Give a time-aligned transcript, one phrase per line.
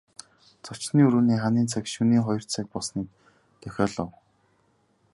[0.67, 3.07] Зочны өрөөний ханын цаг шөнийн хоёр цаг болсныг
[3.61, 4.09] дохиолов.